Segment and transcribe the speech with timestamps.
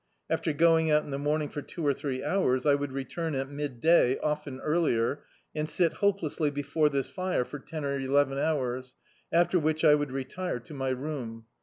[0.31, 3.51] After going out in the morning for two or three hours, I would return at
[3.51, 8.95] midday, often earlier, and sit hopelessly before this fire for ten or eleven hours,
[9.31, 11.45] after which I would retire to my room.